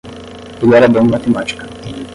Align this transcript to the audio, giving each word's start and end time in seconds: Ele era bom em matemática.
Ele 0.63 0.73
era 0.75 0.87
bom 0.87 1.03
em 1.03 1.11
matemática. 1.11 1.67